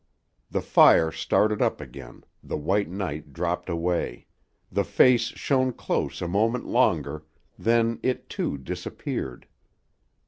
The 0.49 0.63
fire 0.63 1.11
started 1.11 1.61
up 1.61 1.79
again, 1.79 2.23
the 2.41 2.57
white 2.57 2.89
night 2.89 3.33
dropped 3.33 3.69
away, 3.69 4.25
the 4.71 4.83
face 4.83 5.25
shone 5.27 5.73
close 5.73 6.23
a 6.23 6.27
moment 6.27 6.65
longer, 6.65 7.23
then 7.59 7.99
it 8.01 8.27
too 8.27 8.57
disappeared. 8.57 9.45